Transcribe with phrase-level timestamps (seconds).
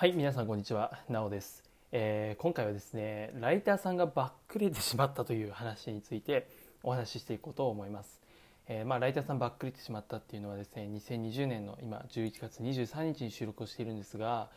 [0.00, 0.98] はい皆さんこんにちは。
[1.10, 6.48] なおです、えー今回はですねライターさんがバックレてしまったという話について
[6.82, 8.18] お話ししていこうと思います、
[8.66, 14.48] えーまあ、ライターさんバックレてしまったっていうのはですね2020年の今11月23日に収録をしているんですが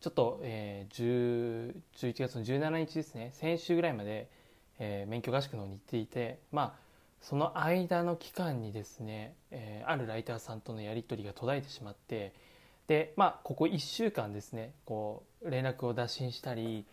[0.00, 1.74] ちょっと、えー10
[2.12, 4.28] 11月の17日ですね先週ぐらいまで、
[4.78, 6.82] えー免許合宿の方に行っていてまあ
[7.20, 12.32] その間の期間にですね、えーあるライターさんとのやり取りが途絶えてしまって
[12.88, 16.84] でまあここ1週間ですねこう連絡を打診したり、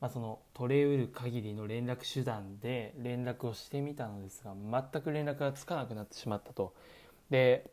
[0.00, 4.54] まあ、その取れうる限りの連絡手段で連絡をしてみたのですが
[4.92, 6.74] 全く連絡がつかなくなってしまったと。
[7.30, 7.70] で、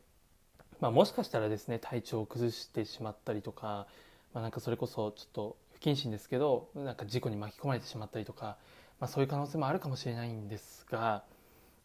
[0.80, 3.88] まあ、もしかしたらですね体調を崩してしまったりとか、
[4.34, 8.58] まあ、なんかそれこそちょっと不謹慎ですけどなんか事故に巻き込まれてしまったりとか、
[9.00, 11.24] まあ、そういう可能性もあるかもしれないんですが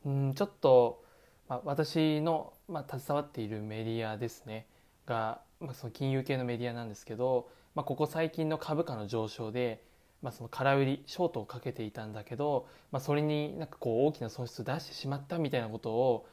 [0.06, 1.02] うんちょっと、
[1.48, 4.66] まあ、私の、まあ、携わっているメディアですね
[5.08, 9.82] が、まあ、その金融系のメディアなんですけど、まあ、ここ最近の株価の上昇で、
[10.22, 16.26] まあ、その空売りショートをかけていたんだけど、まあ、それになんかこう大きな損失を出してしまったみたいなことを、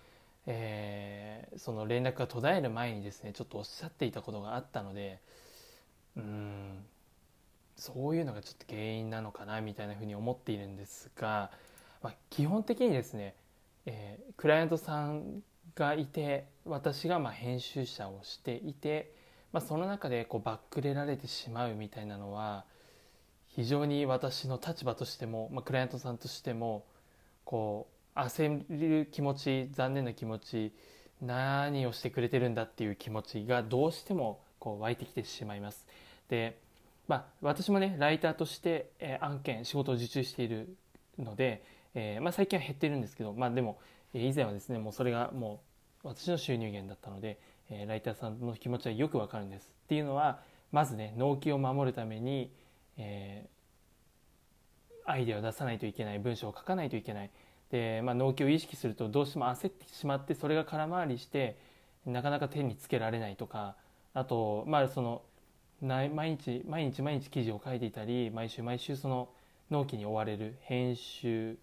[0.48, 5.22] えーその連絡が途絶える前にですねちょっとおっしゃっていたことがあったので
[6.18, 6.86] うん
[7.78, 11.52] そういうのがちょっと原因なのかなみたいなふうに思っているんですが、
[12.02, 13.36] まあ、基本的にですね、
[13.86, 15.42] えークライアントさん
[15.76, 19.12] がいて私がま編集者をしていて、
[19.52, 22.66] まあ、その中でこうバックレられてしまうみたいなのは
[23.48, 26.86] 非常に私の立場としても、まあ、クライアントさんとしても
[27.44, 30.74] こう焦る気持ち残念な気持ち
[31.22, 35.86] 何をしてくれてるんだっていう気持ちがどうしてもこう湧いてきてしまいます。
[36.30, 36.60] で
[37.08, 40.76] まあ、私もねライターとして、えー案件仕事を受注している
[41.20, 43.80] ので、えーまあ、最近は減ってるんですけど、まあ、でも、
[44.20, 45.62] 以前はですねもうそれがも
[46.04, 49.72] う私の収入源だったので、えライターさんの気持ちはよくわかるんです。
[49.86, 50.40] っていうのは
[50.72, 52.52] まずね納期を守るために、
[52.98, 53.56] えー
[55.06, 57.30] アイデアを出さないといけない文章を書かないといけない。
[57.72, 61.58] で、まあ、納期を意識するとどうしても焦ってしまってそれが空回りして
[62.06, 63.76] なかなか手につけられないとか
[64.14, 65.22] あとまあその
[65.82, 69.30] 毎日毎日毎日記事を書いていたり毎週毎週その
[69.72, 71.58] 納期に追われる編集、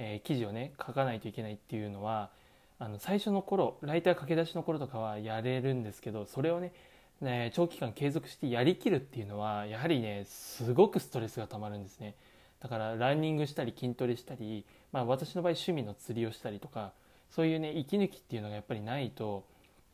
[0.00, 2.30] えー記事をね書かないといけないっていうのは
[2.78, 6.72] あの最初の頃ライター駆け出しの頃とかはやれるんですけどそれをね
[7.20, 12.14] ね長期間継続してやりきるっていうのはやはりねすごくストレスがたまるんですね。
[12.60, 16.92] だからランニングしたり筋トレしたり、まあ、私の場合趣味の釣りをしたりとか
[17.30, 19.44] そういうね息抜きっていうのがやっぱりないと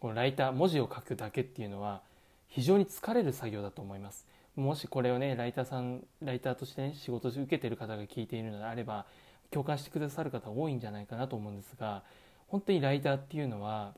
[0.00, 2.02] このライター文字を書くだけっていうのは
[2.48, 4.26] 非常に疲れる作業だと思います。
[4.54, 9.06] もしこれをねライターさんライターとしてね仕事を受けてる方が聞いているのであれば
[9.50, 12.02] 共感してくださる方多いんじゃないかなと思うんですが
[12.48, 13.94] 本当にライターっていうのは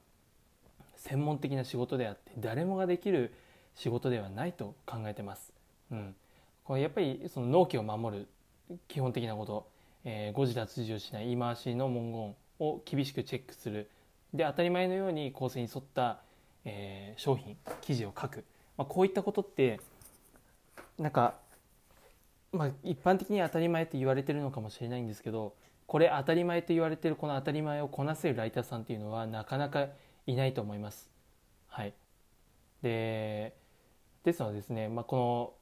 [0.97, 3.33] 専門的な仕事であって誰もができる
[3.75, 5.53] 仕事ではないと考えてます、
[5.93, 6.15] うん、
[6.65, 8.27] これやっぱりその納期を守る
[8.89, 9.67] 基本的なこと、
[10.05, 13.89] えー誤字脱字をしない言い回しの文言を厳しくチェックする。
[14.35, 16.19] で当たり前のように構成に沿った、
[16.65, 18.45] えー商品記事を書く、
[18.77, 19.81] まあ、こういったことって
[20.99, 21.35] なんか、
[22.59, 25.55] まあ、一般的に当たり前って言われてるのかもしれないんですけど
[25.87, 29.87] これ当たり前と言われてるこの当たり前をこなせるライターさんっていうのはなかなか
[30.27, 31.09] いないと思います。
[31.69, 31.95] はい、
[32.83, 33.55] で
[34.25, 35.55] ですのでですね、まあ、こ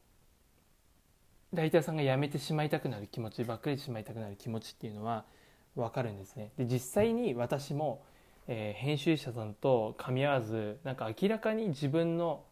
[1.52, 5.26] のライターさんが辞めてしまいたくなる気持ちばっかりしまいたくなる気持ちっていうのは
[5.74, 6.52] 分かるんですね。
[6.56, 8.02] で実際に私も、
[8.48, 12.44] えー編集者さんと噛み合わずなんか明らかに自分の、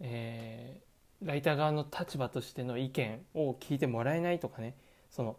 [0.00, 0.87] えー
[1.22, 4.74] ライター側の立場としての意見を聞いてもらえないとかね。
[5.10, 5.36] その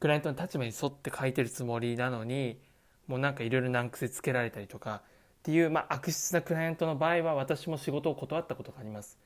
[0.00, 2.58] クライアントの立場に沿って書いてるつもりなのに
[3.06, 5.02] もうなんかいろいろ難癖つけられたりとか
[5.40, 9.18] っていう、まあ、悪質なクライアントの場合は私も仕事を断ったことがあります。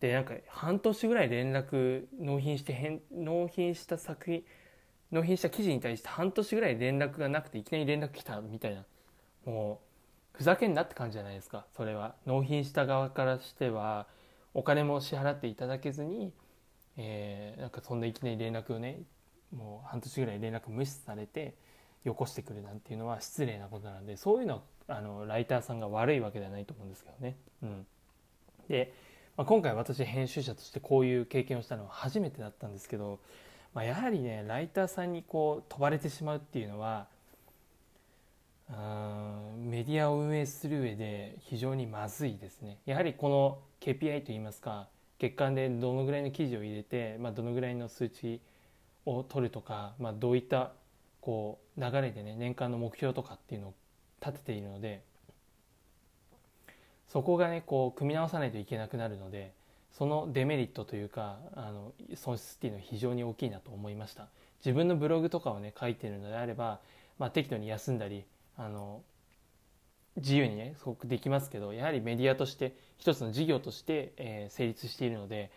[0.00, 4.44] でなんか半年ぐらい連絡納品して返納品した作品
[5.12, 8.84] 納品した記事に対して半年ぐらい連絡がなくていきなり連絡来たみたいな
[9.46, 9.80] も
[10.34, 11.66] うふざけんなって感じじゃないですか。
[11.76, 12.16] それは。
[12.26, 14.08] 納品した側からしては
[14.54, 16.32] お金も支払っていただけずに、
[16.96, 19.00] えーなんかそんないきなり連絡をね
[19.54, 21.54] もう半年ぐらい連絡無視されて
[22.04, 27.36] よこしてくるなんていうのは失礼なことなのでそういうのはあのライターさんが悪いわけではないと思うんですけどね。
[27.62, 27.86] うん、
[28.68, 28.92] で、
[29.36, 33.20] まあ、今回私編集者としてこういう経験をしたのは初めてだったんですけど、
[33.72, 37.06] まあ、やはりねライターさんにこう飛ばれてしまうっていうのは
[38.68, 44.88] うんメディアを運営する上で非常にまずいですねやはりこの KPI といいますか
[45.18, 48.40] 月間でどのぐらいの記事を入れて、まあ、どのぐらいの数値
[49.04, 50.72] を取るとか、まあ、どういった
[51.20, 53.74] こう流れでね年間の目標とかっていうのを
[54.24, 55.02] 立てているので
[57.08, 59.52] そこがねこう組み直さないといけなくなるので
[59.92, 64.28] そのデメリットというかあの損失っていうのは非常に大きいなと思いました。
[64.64, 66.80] 自分のブログとかをね書いてるのであれば、
[67.18, 68.24] まあ、適度に休んだり
[68.56, 69.02] あの
[70.16, 75.50] 自由にねすごくできますけどやはりメディアとして一つの事業として、えー、成立しているので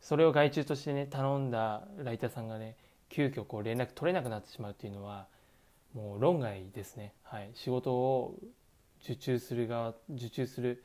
[0.00, 2.76] それを外注としてね頼んだライターさんがね
[3.08, 5.26] 急遽こう連絡取れなくなってしまうっていうのは
[5.94, 8.36] もう論外ですね、はい、仕事を
[9.02, 10.84] 受注する側受注する、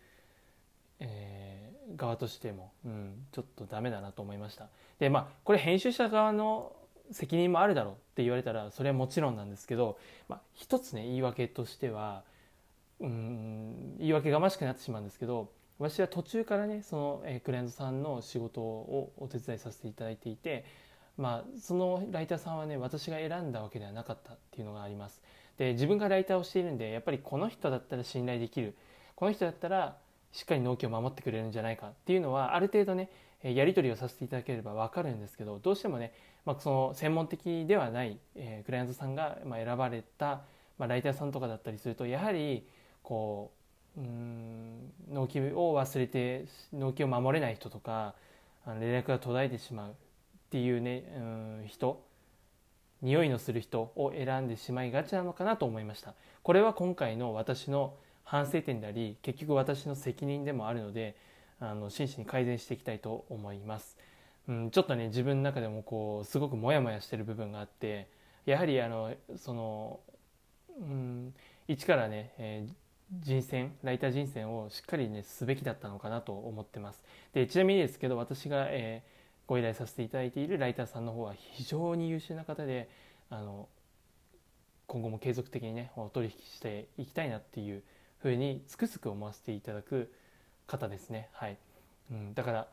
[0.99, 4.67] えー、側としても、うん、ちょっとダメだなと思いました。
[4.99, 6.75] でまあこれ編集者側の
[7.11, 9.97] 責任もあるだろうって言われたらそれはもちろんなんですけど、
[10.27, 12.23] まあ、一つね言い訳としては
[13.01, 20.65] うん言い訳がましくなってしまうんですけど私は途中からねその、えー、クライアントさんの仕事をお手伝いさせていただいていて、
[21.17, 25.21] まあ、そのライターさんはね私が選んだわけではなかったっていうのがあります。
[25.57, 28.75] で自分がライターをしているんでやっぱりこの人だったら信頼できる。
[29.15, 29.97] この人だったら
[30.31, 33.09] しっかり納期を守ってくれるんじゃないかっていうのはある程度ね
[33.43, 36.13] やり取りをさせていただければ分かるんですけどどうしてもね、
[36.45, 40.41] まあ、その専門的ではない、えー、クライアントさんが、ま、選ばれた、
[40.77, 42.67] まあ、ライターさんとかだったりするとやはり
[43.03, 43.51] こ
[43.97, 48.15] ううん納期を忘れて納期を守れない人とか
[48.65, 49.93] あの連絡が途絶えてしまうっ
[50.51, 52.03] ていうねうん人
[53.01, 56.13] 匂いのする人を選んでしまいがちなのかなと思いました。
[56.43, 61.15] これは今回の私の反省点であり結局私の責任でもあるので
[61.59, 63.97] あの真摯に改善していきたいと思います、
[64.47, 68.07] うん、ちょっとね自分の中でもこうすごくモヤモヤしてる部分があって
[68.45, 69.99] やはりあのその、
[70.79, 71.33] うん、
[71.67, 72.73] 一からね、えー
[73.11, 77.03] 人選ライター人選をしっかりねすべきだったのかなと思ってます。
[77.33, 79.09] でちなみにですけど私が、えー、
[79.47, 82.89] ご依頼させていただいているライターさんの方は非常に優秀な方で
[83.29, 83.67] あの
[84.87, 87.83] 今後も継続的にねお取引していきたいなっていう
[88.19, 90.11] ふうにつくづく思わせていただく
[90.67, 91.29] 方ですね。
[91.31, 91.57] はい、
[92.11, 92.67] うん、だから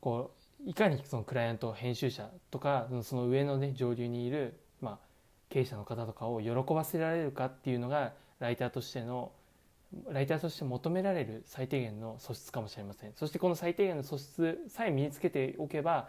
[0.00, 0.32] こ
[0.64, 4.98] ういかにそのクライアント編集者とかその上のね上流にいる、まあ、
[5.48, 9.32] 経営者の方とかを喜ばせられるかっていうのがライターとしての
[10.12, 13.12] ライターとして求められる最低限の素質かもしれません。
[13.14, 16.08] そしてこの最低限の素質さえ身につけておけば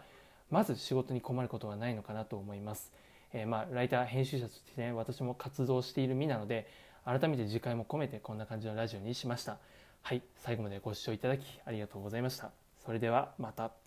[0.50, 2.92] まず仕事に困ることはないのかなと思います、
[3.32, 6.68] えー、まあライター編集者としてね私も活動している身なので
[7.04, 9.58] 改めて次回も込めてこんな感じのラジオにしました。
[10.02, 12.50] はい最後までご視聴いただきありがとうございました。
[12.84, 13.81] それではまた。